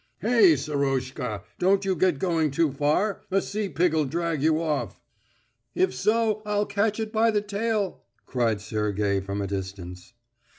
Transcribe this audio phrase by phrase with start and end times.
[0.21, 3.21] "Hey, Serozhska, don't you get going too far.
[3.29, 4.99] A sea pig'll drag you off!"
[5.75, 10.13] "If so, I'll catch it by the tail," cried Sergey from a distance.